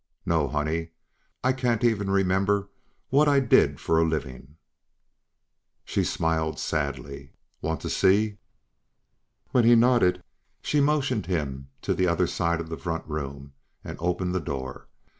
"No. 0.25 0.47
Hell, 0.47 0.63
honey, 0.63 0.89
I 1.43 1.53
can't 1.53 1.83
even 1.83 2.09
remember 2.09 2.69
what 3.11 3.27
I 3.27 3.39
did 3.39 3.79
for 3.79 3.99
a 3.99 4.03
living." 4.03 4.57
She 5.85 6.03
smiled 6.03 6.57
sadly. 6.57 7.33
"Want 7.61 7.81
to 7.81 7.89
see?" 7.91 8.39
When 9.51 9.63
he 9.63 9.75
nodded, 9.75 10.23
she 10.63 10.81
motioned 10.81 11.27
him 11.27 11.67
to 11.83 11.93
the 11.93 12.07
other 12.07 12.25
side 12.25 12.59
of 12.59 12.69
the 12.69 12.77
front 12.77 13.05
room 13.05 13.53
and 13.83 13.95
opened 14.01 14.33
the 14.33 14.39
door. 14.39 14.87